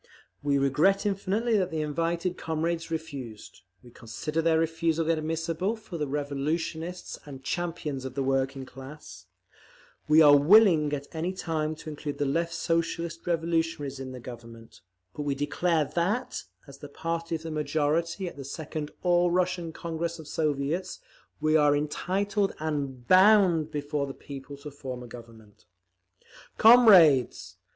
[0.41, 7.19] We regret infinitely that the invited comrades refused; we consider their refusal inadmissible for revolutionists
[7.23, 9.27] and champions of the working class;
[10.07, 14.81] we are willing at any time to include the Left Socialist Revolutionaries in the Government;
[15.13, 19.71] but we declare that, as the party of the majority at the second All Russian
[19.71, 20.99] Congress of Soviets,
[21.39, 25.65] we are entitled and BOUND before the people to form a Government….…
[26.57, 27.57] Comrades!